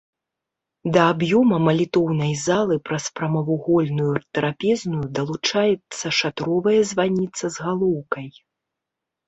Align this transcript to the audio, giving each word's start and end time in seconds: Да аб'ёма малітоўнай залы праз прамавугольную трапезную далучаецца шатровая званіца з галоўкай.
Да 0.93 1.01
аб'ёма 1.11 1.57
малітоўнай 1.67 2.33
залы 2.45 2.77
праз 2.91 3.05
прамавугольную 3.19 4.09
трапезную 4.39 5.05
далучаецца 5.21 6.05
шатровая 6.23 6.77
званіца 6.93 7.45
з 7.59 7.71
галоўкай. 7.71 8.27